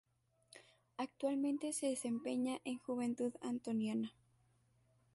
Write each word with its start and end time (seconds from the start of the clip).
Actualmente 0.97 1.73
se 1.73 1.85
desempeña 1.85 2.57
en 2.65 2.79
Juventud 2.79 3.35
Antoniana. 3.39 4.15